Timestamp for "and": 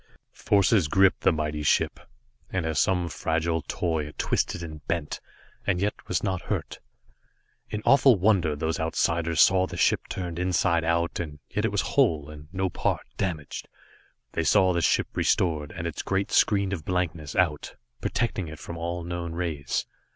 2.49-2.65, 4.63-4.83, 5.67-5.79, 11.19-11.37, 12.31-12.47, 15.71-15.85